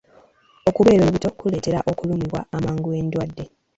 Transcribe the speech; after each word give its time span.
Okubeera 0.69 1.01
olubuto 1.03 1.29
kuleetera 1.37 1.79
okulumbibwa 1.91 2.41
amangu 2.55 2.89
endwadde. 2.99 3.43